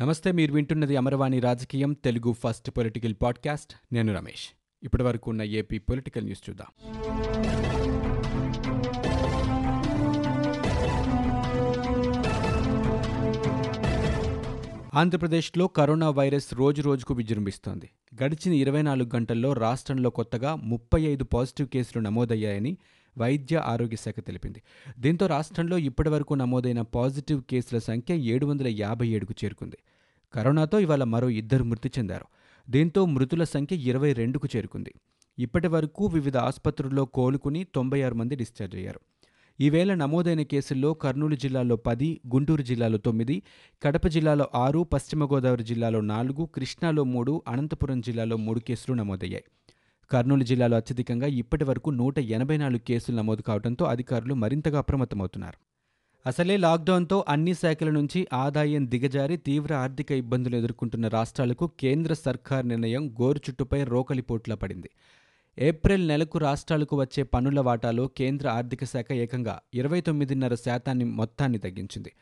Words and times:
నమస్తే 0.00 0.32
మీరు 0.32 0.52
వింటున్నది 0.52 0.96
అమరవాణి 0.96 1.40
రాజకీయం 1.40 1.92
తెలుగు 1.92 2.32
ఫస్ట్ 2.32 2.70
పొలిటికల్ 2.70 3.14
పాడ్కాస్ట్. 3.22 3.94
నేను 3.94 4.14
రమేష్. 4.14 4.48
ఇప్పటి 4.82 5.02
వరకు 5.02 5.30
ఉన్న 5.30 5.42
ఏపీ 5.42 5.78
పొలిటికల్ 5.78 6.24
న్యూస్ 6.24 6.50
చూద్దాం. 6.50 6.66
ఆంధ్రప్రదేశ్లో 14.94 15.66
కరోనా 15.66 16.10
వైరస్ 16.10 16.54
రోజు 16.54 16.82
రోజుకు 16.82 17.14
విజృంభిస్తోంది. 17.14 17.90
గడిచిన 18.22 18.54
ఇరవై 18.54 18.82
నాలుగు 18.82 19.16
గంటల్లో 19.16 19.52
రాష్ట్రంలో 19.52 20.10
కొత్తగా 20.10 20.54
ముప్పై 20.54 21.02
ఐదు 21.02 21.24
పాజిటివ్ 21.24 21.68
కేసులు 21.68 22.02
నమోదయ్యాయని 22.02 22.78
వైద్య 23.18 23.56
ఆరోగ్య 23.56 23.96
శాఖ 23.96 24.14
తెలిపింది. 24.20 24.62
దీంతో 24.98 25.26
రాష్ట్రంలో 25.26 25.78
ఇప్పటివరకు 25.78 26.34
నమోదైన 26.34 26.80
పాజిటివ్ 26.80 27.42
కేసుల 27.42 27.78
సంఖ్య 27.78 28.16
ఏడు 28.16 28.46
వందల 28.46 28.66
యాభై 28.66 29.08
ఏడుకు 29.08 29.34
చేరుకుంది. 29.44 29.76
కరోనాతో 30.34 30.78
ఇవాళ 30.80 31.04
మరో 31.04 31.28
ఇద్దరు 31.30 31.64
మృతి 31.64 31.90
చెందారు. 31.98 32.24
దీంతో 32.70 33.04
మృతుల 33.04 33.44
సంఖ్య 33.44 33.76
ఇరవై 33.76 34.12
రెండుకు 34.12 34.48
చేరుకుంది. 34.56 34.94
ఇప్పటి 35.38 35.68
వరకు 35.68 36.06
వివిధ 36.06 36.36
ఆసుపత్రుల్లో 36.36 37.04
కోలుకుని 37.04 37.66
తొంభై 37.74 38.02
ఆరు 38.02 38.14
మంది 38.14 38.36
డిశ్చార్జ్ 38.36 38.76
అయ్యారు. 38.76 39.00
ఈవేళ 39.60 39.94
నమోదైన 39.94 40.42
కేసుల్లో 40.42 40.94
కర్నూలు 40.94 41.34
జిల్లాలో 41.34 41.76
పది 41.76 42.20
గుంటూరు 42.34 42.62
జిల్లాలో 42.62 42.98
తొమ్మిది 42.98 43.42
కడప 43.82 44.06
జిల్లాలో 44.06 44.48
ఆరు 44.54 44.80
పశ్చిమ 44.92 45.24
గోదావరి 45.24 45.64
జిల్లాలో 45.64 46.00
నాలుగు 46.00 46.46
కృష్ణాలో 46.46 47.04
మూడు 47.04 47.42
అనంతపురం 47.48 48.00
జిల్లాలో 48.00 48.36
మూడు 48.36 48.60
కేసులు 48.60 48.96
నమోదయ్యాయి. 48.96 49.44
కర్నూలు 50.10 50.44
జిల్లాలో 50.44 50.76
అత్యధికంగా 50.76 51.26
ఇప్పటి 51.26 51.64
వరకు 51.64 51.90
నూట 51.90 52.18
ఎనభై 52.18 52.56
నాలుగు 52.56 52.78
కేసులు 52.78 53.16
నమోదు 53.16 53.42
కావడంతో 53.42 53.84
అధికారులు 53.84 54.34
మరింతగా 54.34 54.78
అప్రమత్తమవుతున్నారు. 54.78 55.58
అసలే 56.26 56.56
లాక్డౌన్తో 56.56 57.24
అన్ని 57.28 57.54
శాఖల 57.54 57.90
నుంచి 57.90 58.28
ఆదాయం 58.32 58.90
దిగజారి 58.90 59.36
తీవ్ర 59.36 59.74
ఆర్థిక 59.74 60.12
ఇబ్బందులు 60.12 60.56
ఎదుర్కొంటున్న 60.56 61.08
రాష్ట్రాలకు 61.08 61.66
కేంద్ర 61.80 62.12
సర్కార్ 62.12 62.68
నిర్ణయం 62.68 63.14
గోరుచుట్టుపై 63.20 63.84
రోకలిపోట్లా 63.84 64.54
పడింది. 64.54 64.90
ఏప్రిల్ 65.58 66.08
నెలకు 66.08 66.38
రాష్ట్రాలకు 66.38 67.00
వచ్చే 67.00 67.22
పన్నుల 67.22 67.60
వాటాలో 67.60 68.06
కేంద్ర 68.06 68.48
ఆర్థిక 68.48 68.84
శాఖ 68.84 69.12
ఏకంగా 69.12 69.58
ఇరవై 69.74 70.00
తొమ్మిదిన్నర 70.00 70.54
శాతాన్ని 70.54 71.04
మొత్తాన్ని 71.04 71.58
తగ్గించింది. 71.58 72.12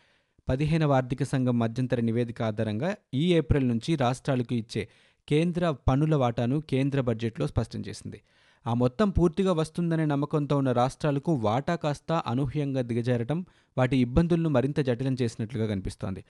పదిహేనవ 0.48 0.92
ఆర్థిక 0.92 1.22
సంఘం 1.22 1.58
మధ్యంతర 1.58 2.00
నివేదిక 2.00 2.42
ఆధారంగా 2.42 2.96
ఈ 3.14 3.34
ఏప్రిల్ 3.34 3.68
నుంచి 3.68 3.96
రాష్ట్రాలకు 3.96 4.54
ఇచ్చే 4.54 4.88
కేంద్ర 5.28 5.70
పన్నుల 5.88 6.14
వాటాను 6.16 6.60
కేంద్ర 6.60 7.00
బడ్జెట్లో 7.00 7.46
స్పష్టం 7.46 7.80
చేసింది. 7.80 8.22
ఆ 8.66 8.74
మొత్తం 8.74 9.10
పూర్తిగా 9.10 9.52
వస్తుందనే 9.52 10.04
నమ్మకంతో 10.04 10.56
ఉన్న 10.56 10.72
రాష్ట్రాలకు 10.72 11.32
వాటా 11.32 11.76
కాస్త 11.76 12.12
అనూహ్యంగా 12.12 12.82
దిగజారటం 12.82 13.46
వాటి 13.78 13.96
ఇబ్బందులను 13.96 14.48
మరింత 14.48 14.80
జటిలం 14.80 15.16
చేసినట్లుగా 15.22 15.66
కనిపిస్తోంది. 15.66 16.24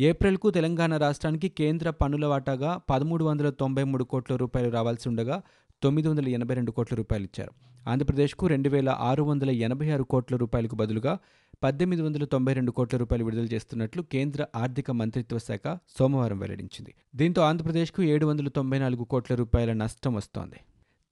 ఏప్రిల్కు 0.00 0.50
తెలంగాణ 0.50 0.96
రాష్ట్రానికి 0.96 1.48
కేంద్ర 1.48 1.90
పన్నుల 1.90 2.26
వాటాగా 2.26 2.80
పదమూడు 2.90 3.24
వందల 3.24 3.50
తొంభై 3.50 3.84
మూడు 3.84 4.04
కోట్ల 4.04 4.36
రూపాయలు 4.36 4.70
రావాల్సి 4.70 5.08
ఉండగా 5.08 5.42
తొమ్మిది 5.82 6.08
వందల 6.08 6.28
ఎనభై 6.28 6.54
రెండు 6.54 6.70
కోట్ల 6.70 6.96
రూపాయలు 6.96 7.24
ఇచ్చారు. 7.24 7.75
ఆంధ్రప్రదేశ్కు 7.86 8.46
రెండు 8.46 8.68
వేల 8.68 8.96
ఆరు 9.00 9.22
వందల 9.22 9.50
ఎనభై 9.50 9.90
ఆరు 9.90 10.02
కోట్ల 10.02 10.36
రూపాయలకు 10.36 10.74
బదులుగా 10.74 11.18
పద్దెనిమిది 11.62 12.02
వందల 12.02 12.24
తొంభై 12.24 12.52
రెండు 12.52 12.70
కోట్ల 12.70 12.96
రూపాయలు 12.96 13.24
విడుదల 13.24 13.44
చేస్తున్నట్లు 13.44 14.02
కేంద్ర 14.02 14.46
ఆర్థిక 14.56 14.90
మంత్రిత్వ 14.90 15.38
శాఖ 15.38 15.78
సోమవారం 15.98 16.38
వెల్లడించింది. 16.38 16.94
దీంతో 17.16 17.42
ఆంధ్రప్రదేశ్కు 17.42 18.02
ఏడు 18.02 18.26
వందల 18.26 18.48
తొంభై 18.48 18.78
నాలుగు 18.78 19.04
కోట్ల 19.04 19.34
రూపాయల 19.34 19.72
నష్టం 19.72 20.14
వస్తోంది. 20.14 20.56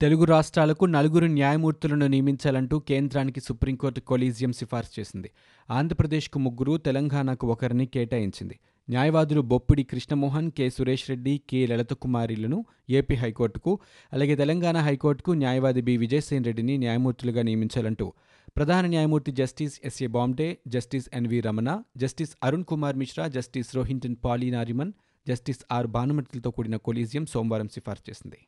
తెలుగు 0.01 0.25
రాష్ట్రాలకు 0.25 0.85
నలుగురు 0.85 1.27
న్యాయమూర్తులను 1.27 2.07
నియమించాలంటూ 2.07 2.79
కేంద్రానికి 2.79 3.41
సుప్రీంకోర్టు 3.41 4.01
కొలీజియం 4.01 4.53
సిఫార్సు 4.53 5.01
చేసింది. 5.01 5.31
ఆంధ్రప్రదేశ్కు 5.71 6.39
ముగ్గురు 6.39 6.77
తెలంగాణకు 6.77 7.47
ఒకరిని 7.47 7.87
కేటాయించింది. 7.87 8.59
న్యాయవాదులు 8.91 9.41
బొప్పిడి 9.41 9.83
కృష్ణమోహన్ 9.83 10.51
కె. 10.51 10.71
సురేష్ 10.71 11.11
రెడ్డి 11.11 11.41
కె. 11.51 11.67
లలితకుమారిలను 11.67 12.65
ఏపీ 12.91 13.15
హైకోర్టుకు 13.15 13.79
అలాగే 14.13 14.37
తెలంగాణ 14.37 14.77
హైకోర్టుకు 14.77 15.33
న్యాయవాది 15.33 15.81
బి. 15.81 15.97
విజయసేన్ 15.97 16.45
రెడ్డిని 16.45 16.79
న్యాయమూర్తులుగా 16.79 17.43
నియమించాలంటూ 17.43 18.13
ప్రధాన 18.57 18.87
న్యాయమూర్తి 18.87 19.33
justice 19.33 19.81
SA 19.85 20.07
Bombay 20.07 20.59
justice 20.69 21.09
NV 21.15 21.41
Ramana 21.41 21.83
justice 21.97 22.37
Arun 22.45 22.65
Kumar 22.65 22.97
Mishra 22.97 23.29
justice 23.29 23.77
Rohinton 23.77 24.17
Fali 24.25 24.51
Nariman 24.51 24.93
justice 25.29 25.59
R. 25.73 25.87
భానుమతులతో 25.87 26.51
కూడిన 26.51 26.77
కొలీజియం 26.77 27.27
సోమవారం 27.27 27.69
సిఫార్సు 27.69 28.11
చేసింది. 28.11 28.39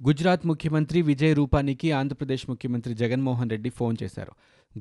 గుజరాత్ 0.00 0.46
ముఖ్యమంత్రి 0.46 1.02
విజయ్ 1.02 1.36
రూపానికి 1.36 1.92
ఆంధ్రప్రదేశ్ 1.92 2.50
ముఖ్యమంత్రి 2.50 2.94
జగన్మోహన్ 2.94 3.50
రెడ్డి 3.50 3.70
ఫోన్ 3.70 3.96
చేశారు. 4.02 4.32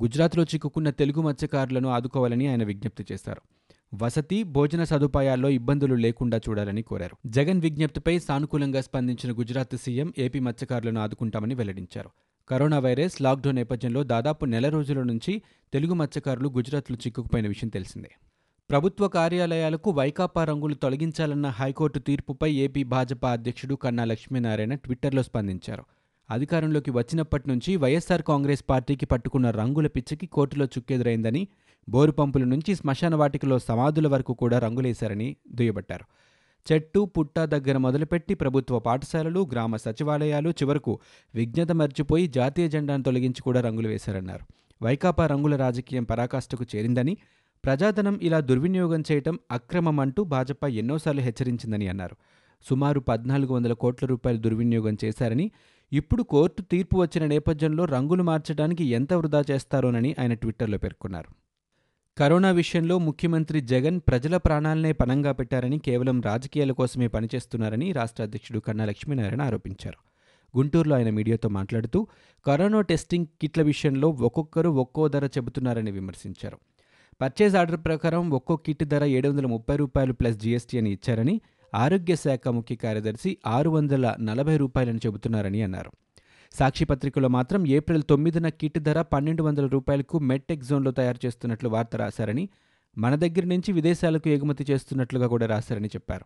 గుజరాత్లో 0.03 0.43
చిక్కుకున్న 0.43 0.89
తెలుగు 0.89 1.21
మత్స్యకారులను 1.21 1.89
ఆదుకోవాలని 1.89 2.47
ఆయన 2.47 2.63
విజ్ఞప్తి 2.63 3.05
చేశారు. 3.11 3.41
వసతి 3.93 4.43
భోజన 4.43 4.83
సదుపాయాల్లో 4.83 5.49
ఇబ్బందులు 5.49 5.95
లేకుండా 5.95 6.37
చూడాలని 6.37 6.81
కోరారు. 6.81 7.17
జగన్ 7.25 7.61
విజ్ఞప్తిపై 7.61 8.19
సానుకూలంగా 8.19 8.81
స్పందించిన 8.81 9.39
గుజరాత్ 9.39 9.77
సీఎం 9.77 10.13
ఏపీ 10.17 10.39
మత్స్యకారులను 10.39 11.01
ఆదుకుంటామని 11.01 11.55
వెల్లడించారు. 11.55 12.09
కరోనా 12.49 12.79
వైరస్ 12.79 13.21
లాక్డౌన్ 13.21 13.55
నేపథ్యంలో 13.55 14.03
దాదాపు 14.03 14.45
నెల 14.45 14.69
రోజుల 14.69 15.03
నుంచి 15.03 15.41
తెలుగు 15.73 15.93
మత్స్యకారులు 15.93 16.49
గుజరాత్లో 16.49 16.97
చిక్కుకుపోయిన 16.97 17.47
విషయం 17.47 17.69
తెలిసిందే. 17.69 18.09
ప్రభుత్వ 18.69 19.07
కార్యాలయాలకు 19.07 19.91
వైకాపా 19.91 20.43
రంగులు 20.43 20.73
తొలగించాలన్న 20.73 21.47
హైకోర్టు 21.47 21.99
తీర్పుపై 21.99 22.51
ఏపీ 22.51 22.83
భాజపా 22.83 23.31
అధ్యక్షుడు 23.31 23.75
కన్నా 23.75 24.05
లక్ష్మీనారాయణ 24.05 24.75
ట్విట్టర్లో 24.75 25.23
స్పందించారు. 25.23 25.83
అధికారంలోకి 26.29 26.91
వచ్చినప్పటి 26.91 27.49
నుంచి 27.49 27.75
వైఎస్సార్ 27.75 28.21
కాంగ్రెస్ 28.21 28.63
పార్టీకి 28.69 29.05
పట్టుకున్న 29.05 29.49
రంగుల 29.49 29.87
పిచ్చికి 29.87 30.25
కోర్టులో 30.25 30.65
చుక్కెదురైందని 30.65 31.47
బోరు 31.89 32.11
పంపుల 32.11 32.43
నుంచి 32.43 32.75
శ్మశాన 32.75 33.15
వాటికలో 33.15 33.59
సమాధుల 33.59 34.07
వరకు 34.07 34.33
కూడా 34.33 34.59
రంగులేశారని 34.59 35.35
దుయ్యబట్టారు. 35.53 36.05
చెట్టు 36.67 37.05
పుట్ట 37.05 37.39
దగ్గర 37.39 37.77
మొదలుపెట్టి 37.77 38.33
ప్రభుత్వ 38.33 38.79
పాఠశాలలు 38.79 39.49
గ్రామ 39.51 39.75
సచివాలయాలు 39.75 40.49
చివరకు 40.49 40.99
విజ్ఞత 41.35 41.71
మర్చిపోయి 41.71 42.27
జాతీయ 42.27 42.69
జెండాను 42.69 43.03
తొలగించి 43.03 43.41
కూడా 43.41 43.61
రంగులు 43.61 43.87
వేశారన్నారు. 43.87 44.45
వైకాపా 44.83 45.27
రంగుల 45.27 45.55
రాజకీయం 45.55 46.03
పరాకాష్ఠకు 46.03 46.65
చేరిందని 46.75 47.17
ప్రజాధనం 47.65 48.19
ఇలా 48.21 48.39
దుర్వినియోగం 48.39 49.03
చేయటం 49.11 49.39
అక్రమం 49.51 49.99
అంటూ 49.99 50.23
భాజపా 50.23 50.67
ఎన్నోసార్లు 50.67 51.21
హెచ్చరించిందని 51.21 51.87
అన్నారు. 51.87 52.15
సుమారు 52.69 52.99
పద్నాలుగు 52.99 53.53
వందల 53.53 53.73
కోట్ల 53.73 54.05
రూపాయలు 54.05 54.39
దుర్వినియోగం 54.39 54.97
చేశారని 55.05 55.51
ఇప్పుడు 55.93 56.23
కోర్టు 56.23 56.61
తీర్పు 56.61 56.97
వచ్చిన 56.97 57.25
నేపథ్యంలో 57.25 57.85
రంగులు 57.85 58.23
మార్చడానికి 58.23 58.83
ఎంత 58.83 59.13
వృధా 59.13 59.43
చేస్తారోనని 59.51 60.15
ఆయన 60.19 60.33
ట్విట్టర్లో 60.33 60.77
పేర్కొన్నారు. 60.77 61.29
కరోనా 62.17 62.51
విషయంలో 62.51 62.99
ముఖ్యమంత్రి 62.99 63.61
జగన్ 63.61 63.99
ప్రజల 63.99 64.37
ప్రాణాలనే 64.37 64.91
పనంగా 64.91 65.31
పెట్టారని 65.31 65.79
కేవలం 65.79 66.21
రాజకీయాల 66.21 66.71
కోసమే 66.71 67.07
పనిచేస్తున్నారని 67.07 67.91
రాష్ట్ర 67.91 68.23
అధ్యక్షుడు 68.23 68.59
కన్నా 68.59 68.85
లక్ష్మీనారాయణ 68.85 69.41
ఆరోపించారు. 69.41 69.97
గుంటూరులో 70.57 70.95
ఆయన 70.95 71.09
మీడియాతో 71.09 71.49
మాట్లాడుతూ 71.49 72.07
కరోనా 72.45 72.81
టెస్టింగ్ 72.81 73.25
కిట్ల 73.41 73.61
విషయంలో 73.61 74.09
ఒక్కొక్కరు 74.09 74.69
ఒక్కో 74.69 75.07
ధర 75.07 75.25
చెబుతున్నారని 75.25 75.91
విమర్శించారు. 75.91 76.57
పర్చేజ్ 77.21 77.55
ఆర్డర్ 77.55 77.79
ప్రకారం 77.85 78.29
ఒక్కో 78.29 78.55
కిట్ 78.55 78.83
ధర 78.83 79.03
ఏడు 79.03 79.29
వందల 79.29 79.45
ముప్పై 79.45 79.75
రూపాయలు 79.75 80.13
ప్లస్ 80.13 80.37
జీఎస్టీ 80.37 80.77
అని 80.77 80.91
ఇచ్చారని 80.91 81.41
ఆరోగ్య 81.75 82.15
శాఖ 82.15 82.47
ముఖ్య 82.47 82.75
కార్యదర్శి 82.75 83.37
ఆరు 83.47 83.69
వందల 83.69 84.15
నలభై 84.19 84.57
రూపాయలని 84.57 84.97
చెబుతున్నారని 84.97 85.61
అన్నారు. 85.61 85.91
సాక్షిపత్రికలో 86.51 87.27
మాత్రం 87.27 87.67
ఏప్రిల్ 87.67 88.03
తొమ్మిదిన 88.09 88.49
కిట్ 88.49 88.79
ధర 88.79 89.01
పన్నెండు 89.01 89.43
వందల 89.43 89.67
రూపాయలకు 89.67 90.19
మెట్టెక్ 90.19 90.63
జోన్లో 90.63 90.91
తయారు 90.91 91.25
చేస్తున్నట్లు 91.25 91.69
వార్త 91.69 91.95
రాశారని 91.95 92.49
మన 92.97 93.15
దగ్గర 93.15 93.45
నుంచి 93.45 93.71
విదేశాలకు 93.71 94.29
ఎగుమతి 94.29 94.65
చేస్తున్నట్లుగా 94.69 95.27
కూడా 95.27 95.45
రాశారని 95.45 95.87
చెప్పారు. 95.87 96.25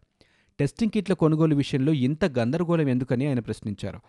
టెస్టింగ్ 0.60 0.92
కిట్ల 0.92 1.14
కొనుగోలు 1.14 1.56
విషయంలో 1.56 1.94
ఇంత 1.94 2.26
గందరగోళం 2.26 2.90
ఎందుకని 2.90 3.28
ఆయన 3.28 3.40
ప్రశ్నించారు. 3.40 4.00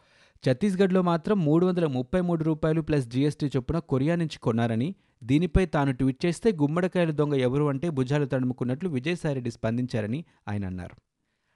ఛత్తీస్గఢ్లో 0.50 1.02
మాత్రం 1.02 1.44
మూడు 1.44 1.66
వందల 1.66 1.86
ముప్పై 1.86 2.20
మూడు 2.20 2.44
రూపాయలు 2.44 2.80
ప్లస్ 2.80 3.06
జీఎస్టీ 3.06 3.46
చొప్పున 3.46 3.78
కొరియా 3.78 4.16
నుంచి 4.16 4.38
కొన్నారని 4.38 4.94
దీనిపై 5.24 5.66
తాను 5.66 5.92
ట్వీట్ 5.92 6.26
చేస్తే 6.26 6.52
గుమ్మడికాయల 6.52 7.10
దొంగ 7.10 7.34
ఎవరు 7.34 7.64
అంటే 7.64 7.90
భుజాలు 7.90 8.26
తడుముకున్నట్లు 8.26 8.88
విజయసాయిరెడ్డి 8.88 9.50
స్పందించారని 9.50 10.24
ఆయన 10.48 10.66
అన్నారు. 10.66 11.09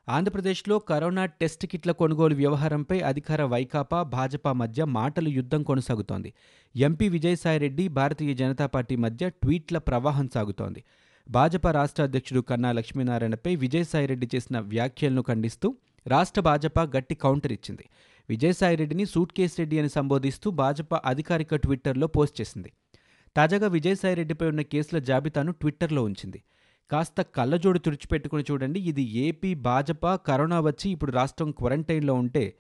ఆంధ్రప్రదేశ్లో 0.09 0.79
కరోనా 0.79 1.27
టెస్ట్ 1.27 1.67
కిట్ల 1.67 1.93
కొనుగోలు 1.93 2.35
వ్యవహారంపై 2.35 3.01
అధికార 3.01 3.43
వైకాపా 3.43 4.03
భాజపా 4.03 4.53
మధ్య 4.53 4.85
మాటలు 4.85 5.29
యుద్ధం 5.29 5.63
కొనసాగుతోంది. 5.63 6.33
ఎంపీ 6.77 7.09
విజయసాయిరెడ్డి 7.09 7.89
భారతీయ 7.89 8.35
జనతా 8.35 8.67
పార్టీ 8.67 8.97
మధ్య 8.97 9.29
ట్వీట్ల 9.29 9.79
ప్రవాహం 9.79 10.29
సాగుతోంది. 10.35 10.85
భాజపా 11.31 11.71
రాష్ట్ర 11.71 12.03
అధ్యక్షుడు 12.03 12.41
కన్నా 12.41 12.73
లక్ష్మీనారాయణపై 12.73 13.57
విజయసాయిరెడ్డి 13.57 14.29
చేసిన 14.35 14.59
వ్యాఖ్యలను 14.59 15.23
ఖండిస్తూ 15.23 15.77
రాష్ట్ర 16.07 16.41
భాజపా 16.41 16.83
గట్టి 16.83 17.15
కౌంటర్ 17.15 17.53
ఇచ్చింది. 17.53 17.85
విజయసాయిరెడ్డిని 18.29 19.07
సూట్ 19.07 19.33
కేస్ 19.33 19.59
రెడ్డి 19.59 19.79
అని 19.79 19.89
సంబోధిస్తూ 19.89 20.51
భాజపా 20.51 21.03
అధికారిక 21.07 21.55
ట్విట్టర్లో 21.55 22.07
పోస్ట్ 22.07 22.41
చేసింది. 22.41 22.73
తాజాగా 23.37 23.69
విజయసాయిరెడ్డిపై 23.69 24.47
ఉన్న 24.47 24.61
కేసుల 24.61 24.99
జాబితాను 24.99 25.53
ట్విట్టర్లో 25.53 26.03
ఉంచింది. 26.03 26.43
కాస్త 26.95 27.21
కళ్ళజోడు 27.23 27.79
తుడిచిపెట్టుకుని 27.79 28.45
చూడండి. 28.51 28.81
ఇది 28.81 29.03
ఏపీ 29.03 29.55
భాజపా 29.55 30.17
కరోనా 30.17 30.61
వచ్చి 30.61 30.91
ఇప్పుడు 30.91 31.13
రాష్ట్రం 31.13 31.51
క్వారంటైన్లో 31.51 32.15
ఉంటే 32.15 32.55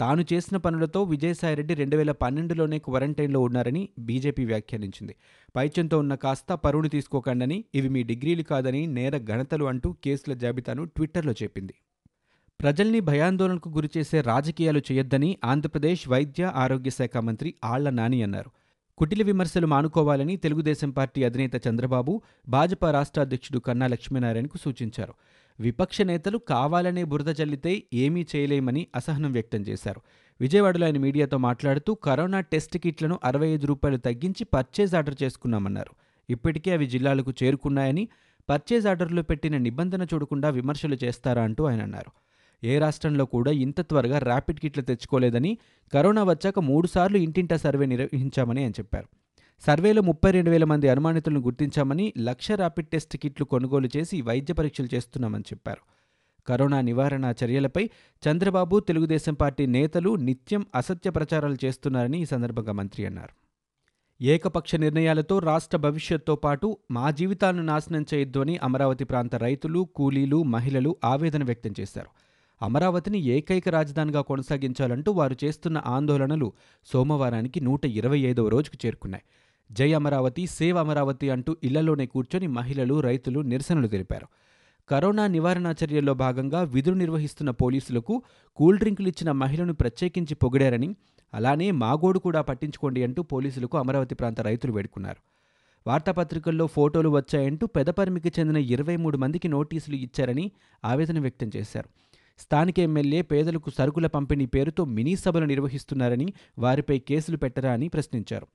తాను 0.00 0.22
చేసిన 0.32 0.56
పనులతో 0.56 1.02
విజయసాయిరెడ్డి 1.02 1.74
రెండు 1.74 1.96
వేల 1.96 2.12
పన్నెండులోనే 2.12 2.78
క్వారంటైన్లో 2.78 3.40
ఉన్నారని 3.40 3.88
బీజేపీ 3.98 4.44
వ్యాఖ్యానించింది. 4.44 5.14
పైచ్యంతో 5.56 5.98
ఉన్న 5.98 6.14
కాస్త 6.14 6.52
పరువును 6.54 6.88
తీసుకోకండని 6.88 7.64
ఇవి 7.74 7.88
మీ 7.88 8.02
డిగ్రీలు 8.02 8.42
కాదని 8.42 8.86
నేర 8.86 9.18
ఘనతలు 9.18 9.64
అంటూ 9.64 9.92
కేసుల 10.04 10.34
జాబితాను 10.34 10.84
ట్విట్టర్లో 10.84 11.34
చెప్పింది 11.42 11.74
ప్రజల్ని 12.60 13.00
భయాందోళనకు 13.00 13.68
గురిచేసే 13.68 14.20
రాజకీయాలు 14.20 14.82
చేయొద్దని 14.92 15.38
ఆంధ్రప్రదేశ్ 15.44 16.08
వైద్య 16.08 16.52
ఆరోగ్య 16.56 16.90
శాఖ 16.90 17.16
మంత్రి 17.16 17.54
ఆళ్ళ 17.64 17.90
నాని 17.90 18.22
అన్నారు. 18.22 18.50
కుటిల 18.98 19.22
విమర్శలు 19.22 19.66
మానుకోవాలని 19.66 20.36
తెలుగుదేశం 20.36 20.90
పార్టీ 20.90 21.24
అధినేత 21.24 21.66
చంద్రబాబు 21.68 22.22
భాజపా 22.48 22.90
రాష్ట్ర 22.90 23.20
అధ్యక్షుడు 23.20 23.58
కన్నా 23.58 23.86
లక్ష్మీనారాయణకు 23.86 24.58
సూచించారు. 24.58 25.14
విపక్ష 25.60 26.00
నేతలు 26.00 26.38
కావాలనే 26.38 27.04
బురద 27.04 27.40
చల్లితే 27.42 27.82
ఏమీ 27.94 28.26
చేయలేమని 28.36 28.86
అసహనం 28.94 29.32
వ్యక్తం 29.32 29.60
చేశారు. 29.60 30.00
విజయవాడలో 30.40 30.86
ఆయన 30.86 30.98
మీడియాతో 30.98 31.38
మాట్లాడుతూ 31.38 31.94
కరోనా 31.94 32.40
టెస్ట్ 32.40 32.78
కిట్లను 32.78 33.18
అరవై 33.24 33.48
ఐదు 33.48 33.66
రూపాయలు 33.66 33.96
తగ్గించి 33.96 34.44
పర్చేజ్ 34.44 34.94
ఆర్డర్ 34.94 35.14
చేసుకున్నామన్నారు. 35.22 35.90
ఇప్పటికే 36.30 36.72
అవి 36.72 36.86
జిల్లాలకు 36.86 37.32
చేరుకున్నాయని 37.42 38.08
పర్చేజ్ 38.48 38.86
ఆర్డర్లో 38.86 39.22
పెట్టిన 39.22 39.56
నిబంధన 39.56 40.02
చూడకుండా 40.02 40.48
విమర్శలు 40.48 40.98
చేస్తారా 41.04 41.42
అంటూ 41.42 41.64
ఆయన 41.64 41.82
అన్నారు. 41.82 42.23
ఏ 42.64 42.78
రాష్ట్రంలో 42.78 43.24
కూడా 43.24 43.50
ఇంత 43.50 43.80
త్వరగా 43.80 44.18
ర్యాపిడ్ 44.18 44.60
కిట్లు 44.60 44.82
తెచ్చుకోలేదని 44.82 45.58
కరోనా 45.94 46.22
వచ్చాక 46.22 46.58
మూడుసార్లు 46.58 47.16
ఇంటింటా 47.16 47.56
సర్వే 47.56 47.86
నిర్వహించామని 47.86 48.62
ఆయన 48.62 48.70
చెప్పారు. 48.70 49.08
సర్వేలో 49.66 50.02
ముప్పై 50.02 50.30
రెండు 50.30 50.50
వేల 50.50 50.64
మంది 50.64 50.88
అనుమానితులను 50.88 51.40
గుర్తించామని 51.40 52.12
లక్ష 52.18 52.52
ర్యాపిడ్ 52.52 52.88
టెస్ట్ 52.88 53.16
కిట్లు 53.16 53.46
కొనుగోలు 53.46 53.88
చేసి 53.96 54.22
వైద్య 54.22 54.54
పరీక్షలు 54.54 54.88
చేస్తున్నామని 54.94 55.42
చెప్పారు. 55.42 55.80
కరోనా 56.46 56.80
నివారణ 56.80 57.34
చర్యలపై 57.44 57.90
చంద్రబాబు 58.28 58.80
తెలుగుదేశం 58.80 59.34
పార్టీ 59.34 59.66
నేతలు 59.66 60.14
నిత్యం 60.14 60.66
అసత్య 60.74 61.10
ప్రచారాలు 61.10 61.56
చేస్తున్నారని 61.64 62.22
ఈ 62.22 62.24
సందర్భంగా 62.24 62.72
మంత్రి 62.72 63.06
అన్నారు. 63.06 63.44
ఏకపక్ష 64.24 64.74
నిర్ణయాలతో 64.74 65.38
రాష్ట్ర 65.38 65.76
భవిష్యత్తో 65.76 66.36
పాటు 66.36 66.76
మా 66.90 67.10
జీవితాలను 67.10 67.62
నాశనం 67.62 68.06
చేయొద్దు 68.14 68.38
అని 68.38 68.56
అమరావతి 68.56 69.04
ప్రాంత 69.04 69.34
రైతులు 69.34 69.88
కూలీలు 69.94 70.42
మహిళలు 70.42 70.96
ఆవేదన 71.04 71.44
వ్యక్తం 71.44 71.74
చేశారు. 71.80 72.23
అమరావతిని 72.62 73.18
ఏకైక 73.18 73.68
రాజధానిగా 73.68 74.20
కొనసాగించాలంటూ 74.20 75.12
వారు 75.12 75.36
చేస్తున్న 75.44 75.82
ఆందోళనలు 75.86 76.52
సోమవారానికి 76.92 77.60
నూట 77.60 77.84
ఇరవై 77.84 78.18
ఐదవ 78.18 78.48
రోజుకు 78.48 78.86
చేరుకున్నాయి. 78.86 79.24
జై 79.72 79.92
అమరావతి 79.92 80.46
సేవ్ 80.46 80.78
అమరావతి 80.78 81.30
అంటూ 81.30 81.56
ఇళ్ళలోనే 81.64 82.06
కూర్చొని 82.06 82.46
మహిళలు 82.46 83.00
రైతులు 83.00 83.40
నిరసనలు 83.40 83.86
తెలిపారు. 83.86 84.26
కరోనా 84.88 85.26
నివారణ 85.26 85.74
చర్యల్లో 85.84 86.14
భాగంగా 86.14 86.62
విధులు 86.62 86.94
నిర్వహిస్తున్న 86.94 87.50
పోలీసులకు 87.50 88.22
కూల్ 88.56 88.78
డ్రింకులు 88.78 89.08
ఇచ్చిన 89.08 89.32
మహిళను 89.32 89.72
ప్రత్యేకించి 89.72 90.34
పొగిడారని 90.34 90.96
అలానే 91.34 91.70
మాగోడు 91.70 92.18
కూడా 92.18 92.40
పట్టించుకోండి 92.40 93.02
అంటూ 93.02 93.22
పోలీసులకు 93.22 93.78
అమరావతి 93.78 94.14
ప్రాంత 94.14 94.40
రైతులు 94.40 94.72
వేడుకున్నారు. 94.72 95.16
వార్తాపత్రికల్లో 95.86 96.66
ఫోటోలు 96.66 97.08
వచ్చాయంటూ 97.08 97.66
పెదపరిమికి 97.66 98.32
చెందిన 98.40 98.56
ఇరవై 98.56 98.96
మూడు 98.96 99.16
మందికి 99.16 99.48
నోటీసులు 99.48 99.96
ఇచ్చారని 99.96 100.50
ఆవేదన 100.84 101.18
వ్యక్తం 101.18 101.50
చేశారు. 101.56 101.88
స్థానిక 102.38 102.80
ఎమ్మెల్యే 102.80 103.22
పేదలకు 103.22 103.70
సరుకుల 103.70 104.06
పంపిణీ 104.06 104.46
పేరుతో 104.46 104.84
మినీ 104.84 105.16
సభలు 105.16 105.44
నిర్వహిస్తున్నారని 105.44 106.32
వారిపై 106.58 106.98
కేసులు 106.98 107.36
పెట్టరా 107.36 107.72
అని 107.72 107.88
ప్రశ్నించారు. 107.88 108.46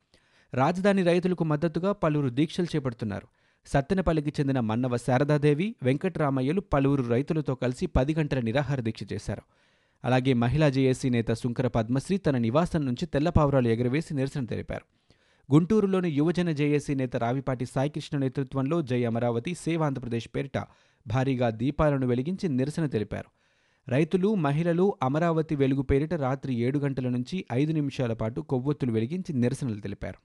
రాజధాని 0.53 1.03
రైతులకు 1.03 1.43
మద్దతుగా 1.43 1.91
పలువురు 1.91 2.29
దీక్షలు 2.29 2.65
చేపడుతున్నారు. 2.75 3.27
సత్తెనపల్లికి 3.65 4.33
చెందిన 4.39 4.59
మన్నవ 4.59 4.97
శారదాదేవి 4.97 5.75
వెంకటరామయ్యలు 5.83 6.61
పలువురు 6.61 7.03
రైతులతో 7.03 7.55
కలిసి 7.55 7.85
పది 7.85 8.13
గంటల 8.13 8.39
నిరాహార 8.39 8.81
దీక్ష 8.81 9.13
చేశారు. 9.13 9.41
అలాగే 10.05 10.33
మహిళా 10.33 10.69
జేఏసీ 10.69 11.09
నేత 11.09 11.31
సుంకర 11.31 11.67
పద్మశ్రీ 11.67 12.17
తన 12.17 12.37
నివాసం 12.37 12.85
నుంచి 12.85 13.05
తెల్లపావురాలు 13.05 13.67
ఎగురవేసి 13.67 14.13
నిరసన 14.13 14.45
తెలిపారు. 14.45 14.85
గుంటూరులోని 15.53 16.09
యువజన 16.09 16.51
జేఏసీ 16.51 16.95
నేత 16.95 17.15
రావిపాటి 17.15 17.65
సాయికృష్ణ 17.65 18.17
నేతృత్వంలో 18.17 18.81
జై 18.81 19.03
అమరావతి 19.03 19.53
సేవాంధ్రప్రదేశ్ 19.53 20.29
పేరిట 20.35 20.57
భారీగా 21.07 21.49
దీపాలను 21.49 22.07
వెలిగించి 22.07 22.49
నిరసన 22.49 22.85
తెలిపారు. 22.85 23.38
రైతులు 23.89 24.35
మహిళలు 24.35 24.95
అమరావతి 25.03 25.55
వెలుగు 25.55 25.81
పేరిట 25.81 26.13
రాత్రి 26.13 26.55
ఏడు 26.55 26.79
గంటల 26.79 27.09
నుంచి 27.09 27.45
ఐదు 27.53 27.71
నిమిషాల 27.73 28.13
పాటు 28.13 28.41
కొవ్వొత్తులు 28.41 28.91
వెలిగించి 28.91 29.33
నిరసనలు 29.33 29.79
తెలిపారు. 29.79 30.19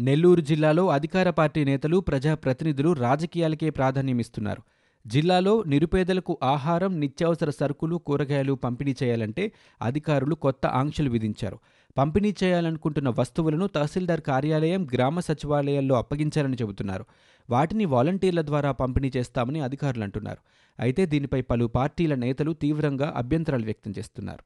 నెల్లూరు 0.00 0.40
జిల్లాలో 0.40 0.88
అధికార 0.88 1.30
పార్టీ 1.30 1.64
నేతలు 1.64 1.98
ప్రజాప్రతినిధులు 1.98 2.92
రాజకీయాలకే 2.92 3.70
ప్రాధాన్యమిస్తున్నారు. 3.70 4.62
జిల్లాలో 5.06 5.62
నిరుపేదలకు 5.66 6.38
ఆహారం 6.42 7.00
నిత్యావసర 7.00 7.50
సరుకులు 7.50 7.96
కూరగాయలు 7.96 8.52
పంపిణీ 8.52 8.94
చేయాలంటే 9.02 9.52
అధికారులు 9.82 10.34
కొత్త 10.34 10.66
ఆంక్షలు 10.66 11.10
విధించారు. 11.10 11.58
పంపిణీ 11.98 12.34
చేయాలనుకుంటున్న 12.44 13.08
వస్తువులను 13.18 13.66
తహసీల్దార్ 13.66 14.20
కార్యాలయం 14.20 14.88
గ్రామ 14.94 15.20
సచివాలయాల్లో 15.20 15.94
అప్పగించాలని 15.94 16.54
చెబుతున్నారు. 16.54 17.04
వాటిని 17.50 17.84
వాలంటీర్ల 17.84 18.42
ద్వారా 18.42 18.72
పంపిణీ 18.72 19.12
చేస్తామని 19.16 19.60
అధికారులు 19.60 20.02
అంటున్నారు. 20.02 20.38
అయితే 20.80 21.06
దీనిపై 21.06 21.40
పలు 21.40 21.66
పార్టీల 21.66 22.14
నేతలు 22.14 22.52
తీవ్రంగా 22.52 23.12
అభ్యంతరాలు 23.16 23.64
వ్యక్తం 23.64 23.94
చేస్తున్నారు. 23.98 24.44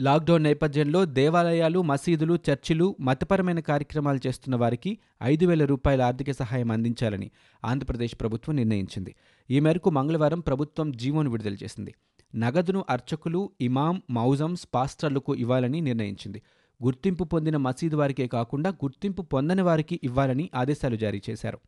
లాక్డౌన్ 0.00 0.42
నేపథ్యంలో 0.42 1.04
దేవాలయాలు 1.04 1.82
మసీదులు 1.82 2.38
చర్చిలు 2.50 2.96
మతపరమైన 3.00 3.60
కార్యక్రమాలు 3.60 4.20
చేస్తున్న 4.26 4.56
వారికి 4.56 4.98
ఐదు 5.22 5.46
వేల 5.46 5.64
రూపాయల 5.64 6.02
ఆర్థిక 6.02 6.30
సహాయం 6.30 6.70
అందించాలని 6.70 7.30
ఆంధ్రప్రదేశ్ 7.64 8.16
ప్రభుత్వం 8.20 8.56
నిర్ణయించింది. 8.56 9.14
ఈ 9.50 9.60
మేరకు 9.60 9.90
మంగళవారం 9.90 10.40
ప్రభుత్వం 10.40 10.92
జీవోను 10.92 11.30
విడుదల 11.30 11.54
చేసింది. 11.54 11.94
నగదును 12.34 12.84
అర్చకులు 12.90 13.50
ఇమాం 13.60 14.02
మౌజమ్స్ 14.10 14.68
పాస్టర్లకు 14.74 15.34
ఇవ్వాలని 15.34 15.80
నిర్ణయించింది. 15.80 16.42
గుర్తింపు 16.84 17.24
పొందిన 17.24 17.56
మసీదు 17.56 17.96
వారికే 17.96 18.26
కాకుండా 18.26 18.70
గుర్తింపు 18.70 19.22
పొందని 19.22 19.62
వారికి 19.62 20.00
ఇవ్వాలని 20.04 20.50
ఆదేశాలు 20.54 20.96
జారీ 20.96 21.22
చేశారు. 21.30 21.58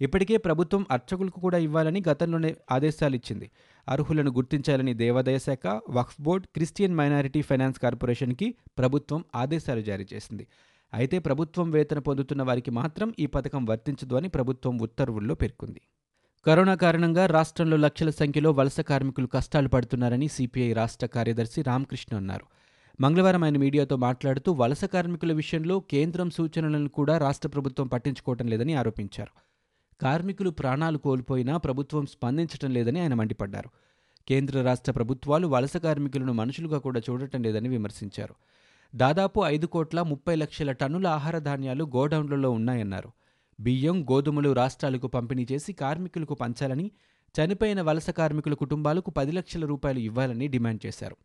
ఇప్పటికే 0.00 0.36
ప్రభుత్వం 0.36 0.86
అర్చకులకు 0.90 1.40
కూడా 1.40 1.58
ఇవ్వాలని 1.58 2.02
గతంలోనే 2.08 2.56
ఆదేశాలు 2.70 3.14
ఇచ్చింది 3.14 3.50
అర్హులను 3.88 4.30
గుర్తించాలని 4.30 4.94
దేవాదాయ 4.94 5.38
శాఖ 5.38 5.80
Waqf 5.90 6.20
board 6.20 6.46
Christian 6.46 6.94
minority 6.94 7.42
finance 7.42 7.78
కార్పొరేషన్కి 7.80 8.54
ప్రభుత్వం 8.78 9.24
ఆదేశాలు 9.34 9.80
జారీ 9.80 10.06
చేసింది. 10.14 10.46
అయితే 10.94 11.18
ప్రభుత్వం 11.18 11.70
వేతన 11.70 11.98
పొందుతున్న 11.98 12.42
వారికి 12.42 12.70
మాత్రం 12.70 13.14
ఈ 13.18 13.26
పథకం 13.26 13.64
వర్తించదు 13.64 14.14
అని 14.14 14.28
ప్రభుత్వం 14.28 14.78
ఉత్తర్వుల్లో 14.78 15.34
పేర్కొంది. 15.34 15.80
కరోనా 16.46 16.74
కారణంగా 16.74 17.26
రాష్ట్రంలో 17.26 17.76
లక్షల 17.76 18.10
సంఖ్యలో 18.10 18.50
వలస 18.52 18.80
కార్మికులు 18.80 19.26
కష్టాలు 19.26 19.68
పడుతున్నారని 19.68 20.28
సిపిఐ 20.28 20.72
రాష్ట్ర 20.72 21.06
కార్యదర్శి 21.06 21.62
రామకృష్ణ 21.62 22.16
అన్నారు. 22.16 22.46
మంగళవారం 23.00 23.44
ఆయన 23.44 23.58
మీడియాతో 23.58 23.96
మాట్లాడుతూ 23.96 24.52
వలస 24.52 24.84
కార్మికుల 24.84 25.32
విషయంలో 25.32 25.80
కేంద్రం 25.80 26.30
సూచనలను 26.30 26.88
కూడా 26.88 27.18
రాష్ట్ర 27.18 27.48
ప్రభుత్వం 27.48 27.86
పట్టించుకోవటం 27.86 28.46
లేదని 28.46 28.74
ఆరోపించారు. 28.74 29.49
కార్మికులు 30.02 30.50
ప్రాణాలు 30.50 30.98
కోల్పోయినా 30.98 31.56
ప్రభుత్వం 31.56 32.06
స్పందించటం 32.06 32.70
లేదని 32.70 33.00
ఆయన 33.00 33.14
మండిపడ్డారు. 33.14 33.70
కేంద్ర 34.28 34.62
రాష్ట్ర 34.62 34.92
ప్రభుత్వాలు 34.92 35.46
వలస 35.46 35.76
కార్మికులను 35.76 36.32
మనుషులుగా 36.32 36.78
కూడా 36.78 37.00
చూడటం 37.10 37.42
లేదని 37.42 37.68
విమర్శించారు. 37.68 38.34
దాదాపు 38.94 39.40
ఐదు 39.40 39.66
కోట్ల 39.66 40.02
ముప్పై 40.02 40.34
లక్షల 40.34 40.72
టన్నుల 40.72 41.06
ఆహార 41.06 41.38
ధాన్యాలు 41.38 41.84
గోడౌన్లలో 41.84 42.50
ఉన్నాయన్నారు. 42.50 43.10
బియ్యం 43.60 44.02
గోధుమలు 44.02 44.52
రాష్ట్రాలకు 44.52 45.06
పంపిణీ 45.06 45.46
చేసి 45.52 45.72
కార్మికులకు 45.72 46.34
పంచాలని 46.34 46.90
చనిపోయిన 47.40 47.82
వలస 47.82 48.10
కార్మికుల 48.10 48.54
కుటుంబాలకు 48.54 49.10
పది 49.10 49.32
లక్షల 49.32 49.64
రూపాయలు 49.64 49.98
ఇవ్వాలని 49.98 50.48
డిమాండ్ 50.48 50.86
చేశారు. 50.86 51.16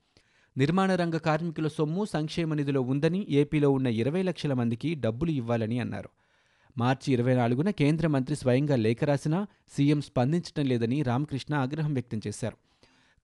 నిర్మాణ 0.57 0.95
రంగ 0.95 1.17
కార్మికుల 1.17 1.67
సొమ్ము 1.67 2.05
సంక్షేమ 2.05 2.53
నిధిలో 2.53 2.81
ఉందని 2.81 3.27
ఏపీలో 3.29 3.71
ఉన్న 3.71 3.87
ఇరవై 3.87 4.21
లక్షల 4.21 4.53
మందికి 4.53 4.95
డబ్బులు 4.95 5.31
ఇవ్వాలని 5.31 5.79
అన్నారు. 5.79 6.09
మార్చి 6.77 7.13
ఇరవై 7.13 7.35
నాలుగున 7.35 7.69
కేంద్ర 7.69 8.07
మంత్రి 8.07 8.35
స్వయంగా 8.35 8.75
లేఖ 8.75 9.03
రాసినా 9.03 9.47
సీఎం 9.77 10.01
స్పందించడం 10.01 10.65
లేదని 10.65 11.03
రామకృష్ణ 11.03 11.55
ఆగ్రహం 11.55 11.93
వ్యక్తం 11.93 12.21
చేశారు. 12.27 12.57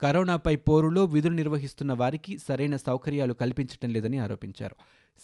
కరోనాపై 0.02 0.56
పోరులో 0.56 1.06
విధులు 1.06 1.34
నిర్వహిస్తున్న 1.34 1.94
వారికి 1.94 2.38
సరైన 2.38 2.76
సౌకర్యాలు 2.76 3.34
కల్పించడం 3.34 3.90
లేదని 3.90 4.18
ఆరోపించారు. 4.18 4.76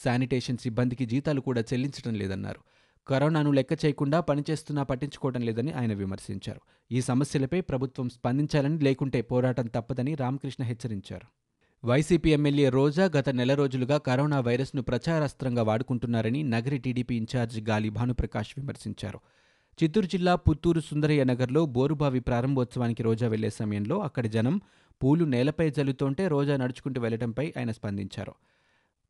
శానిటేషన్ 0.03 0.57
సిబ్బందికి 0.57 1.05
జీతాలు 1.05 1.41
కూడా 1.41 1.61
చెల్లించడం 1.61 2.13
లేదన్నారు. 2.15 2.59
కరోనాను 3.07 3.51
లెక్క 3.51 3.85
చేయకుండా 3.85 4.19
పనిచేస్తున్నా 4.19 4.83
పట్టించుకోవడం 4.83 5.41
లేదని 5.41 5.71
ఆయన 5.71 5.93
విమర్శించారు. 5.93 6.61
ఈ 6.91 7.01
సమస్యలపై 7.01 7.61
ప్రభుత్వం 7.61 8.09
స్పందించాలని 8.09 8.79
లేకుంటే 8.79 9.21
పోరాటం 9.21 9.67
తప్పదని 9.67 10.15
రామకృష్ణ 10.15 10.63
హెచ్చరించారు. 10.63 11.46
వైసీపీ 11.85 12.29
ఎమ్మెల్యే 12.29 12.69
రోజా 12.69 13.05
గత 13.05 13.29
నెల 13.29 13.53
రోజులుగా 13.53 13.97
కరోనా 13.97 14.39
వైరస్ను 14.39 14.81
ప్రచారాస్త్రంగా 14.81 15.63
వాడుకుంటున్నారని 15.63 16.43
Nagari 16.43 16.77
TDP 16.77 17.15
in charge 17.15 17.69
Gali 17.69 17.89
Bhanuprakash 17.89 18.53
విమర్శించారు. 18.57 19.19
చిత్తూరు 19.83 20.05
జిల్లా 20.05 20.35
పుత్తూరు 20.35 20.79
సుందరయ్య 20.79 21.23
నగర్లో 21.23 21.65
బోరుబావి 21.65 22.19
ప్రారంభోత్సవానికి 22.19 23.03
రోజా 23.03 23.27
వెళ్ళే 23.27 23.49
సమయంలో 23.49 23.99
అక్కడి 23.99 24.29
జనం 24.29 24.61
పూలు 25.03 25.25
నేలపై 25.25 25.69
జల్లుతుంటే 25.69 26.27
రోజా 26.27 26.57
నడుచుకుంటూ 26.57 27.01
వెళ్ళడంపై 27.01 27.53
ఆయన 27.57 27.71
స్పందించారు. 27.71 28.33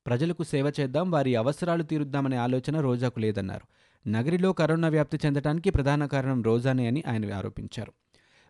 ప్రజలకు 0.07 0.43
సేవ 0.43 0.71
చేద్దాం 0.79 1.11
వారి 1.11 1.35
అవసరాలు 1.35 1.83
తీరుద్దామనే 1.83 2.35
ఆలోచన 2.35 2.81
రోజాకు 2.81 3.19
లేదన్నారు. 3.19 3.65
నగరిలో 4.09 4.53
కరోనా 4.53 4.87
వ్యాప్తి 4.87 5.19
చెందడానికి 5.25 5.69
ప్రధాన 5.69 6.05
కారణం 6.05 6.43
రోజానే 6.43 6.87
అని 6.87 7.03
ఆయన 7.07 7.33
ఆరోపించారు. 7.33 7.93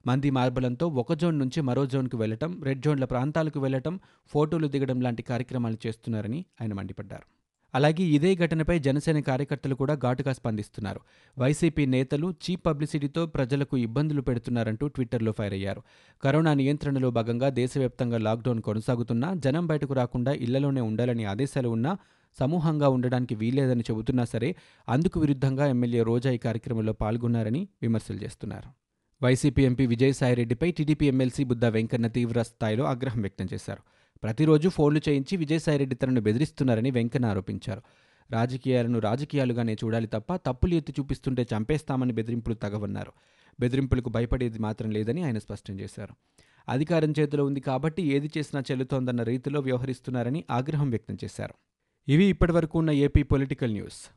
మంది 0.08 0.30
మార్బలంతో 0.30 0.88
ఒక 0.88 1.14
జోన్ 1.14 1.40
నుంచి 1.40 1.62
మరో 1.62 1.86
జోన్కు 1.86 2.18
వెళ్ళటం 2.18 2.64
రెడ్ 2.64 2.82
జోన్ల 2.82 3.06
ప్రాంతాలకు 3.06 3.60
వెళ్ళటం 3.60 4.00
ఫోటోలు 4.28 4.68
దిగడం 4.68 5.02
లాంటి 5.02 5.24
కార్యక్రమాలు 5.24 5.88
చేస్తున్నారని 5.88 6.46
ఆయన 6.62 6.74
మండిపడ్డారు. 6.74 7.26
అలాగే 7.76 8.04
ఇదే 8.04 8.36
ఘటనపై 8.36 8.80
జనసేన 8.80 9.20
కార్యకర్తలు 9.20 9.76
కూడా 9.76 9.94
ఘాటుగా 9.94 10.34
స్పందిస్తున్నారు. 10.34 11.00
వైసీపీ 11.40 11.86
నేతలు 11.86 12.34
చీప్ 12.44 12.66
పబ్లిసిటీతో 12.66 13.26
ప్రజలకు 13.26 13.78
ఇబ్బందులు 13.78 14.22
పెడుతున్నారంటూ 14.22 14.88
ట్విట్టర్లో 14.88 15.32
ఫైర్ 15.32 15.54
అయ్యారు. 15.54 15.84
కరోనా 16.24 16.54
నియంత్రణలో 16.54 17.12
భాగంగా 17.12 17.50
దేశవ్యాప్తంగా 17.50 18.18
లాక్డౌన్ 18.18 18.62
కొనసాగుతున్నా 18.62 19.34
జనం 19.34 19.68
బయటకు 19.68 19.94
రాకుండా 19.94 20.32
ఇళ్ళలోనే 20.32 20.82
ఉండాలని 20.82 21.26
ఆదేశాలు 21.26 21.70
ఉన్నా 21.70 21.98
సమూహంగా 22.40 22.90
ఉండడానికి 22.90 23.36
వీల్లేదని 23.36 23.82
చెబుతున్నా 23.82 24.24
సరే 24.24 24.56
అందుకు 24.90 25.20
విరుద్ధంగా 25.20 25.68
ఎమ్మెల్యే 25.68 26.04
రోజా 26.04 26.32
ఈ 26.32 26.38
కార్యక్రమంలో 26.38 26.94
పాల్గొన్నారని 26.94 27.68
విమర్శలు 27.82 28.18
చేస్తున్నారు. 28.18 28.87
వైసీపీ 29.24 29.66
ఎంపీ 29.66 29.86
విజయసాయిరెడ్డిపై 29.86 30.72
టీడీపీ 30.72 31.08
ఎమ్మెల్సీ 31.08 31.44
బుద్ధ 31.44 31.66
వెంకన్న 31.66 32.08
తీవ్ర 32.08 32.42
స్థాయిలో 32.42 32.84
ఆగ్రహం 32.84 33.22
వ్యక్తం 33.22 33.48
చేశారు. 33.54 33.82
ప్రతిరోజు 34.24 34.70
ఫోన్లు 34.70 35.02
చేయించి 35.10 35.38
విజయసాయిరెడ్డి 35.38 35.96
తనను 35.96 36.22
బెదిరిస్తున్నారని 36.22 36.92
వెంకన్న 36.92 37.26
ఆరోపించారు. 37.26 37.82
రాజకీయాలను 38.32 39.00
రాజకీయాలుగానే 39.00 39.74
చూడాలి 39.74 40.08
తప్ప 40.08 40.36
తప్పులు 40.36 40.74
ఎత్తి 40.74 40.94
చూపిస్తుంటే 41.00 41.48
చంపేస్తామని 41.58 42.14
బెదిరింపులు 42.14 42.56
తగవన్నారు. 42.56 43.12
బెదిరింపులకు 43.60 44.10
భయపడేది 44.10 44.60
మాత్రం 44.60 44.92
లేదని 44.92 45.24
ఆయన 45.24 45.38
స్పష్టం 45.38 45.80
చేశారు. 45.80 46.14
అధికారం 46.70 47.14
చేతిలో 47.20 47.46
ఉంది 47.46 47.60
కాబట్టి 47.60 48.04
ఏది 48.04 48.32
చేసినా 48.38 48.64
చెల్లుతోందన్న 48.72 49.24
రీతిలో 49.24 49.60
వ్యవహరిస్తున్నారని 49.60 50.44
ఆగ్రహం 50.52 50.90
వ్యక్తం 50.90 51.18
చేశారు. 51.24 51.54
ఇవి 52.08 52.26
ఇప్పటివరకు 52.26 52.80
ఉన్న 52.80 52.92
ఏపీ 52.92 53.24
పొలిటికల్ 53.24 53.72
న్యూస్. 53.72 54.17